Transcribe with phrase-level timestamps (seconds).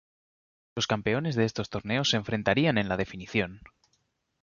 [0.73, 3.61] Los campeones de estos torneos se enfrentarían en la definición.